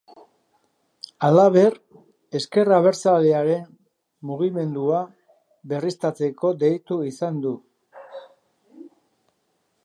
[1.27, 1.75] Halaber,
[2.39, 3.61] Ezker Abertzalearen
[4.31, 5.03] mugimendua
[5.75, 7.53] berriztatzeko deitu izan du.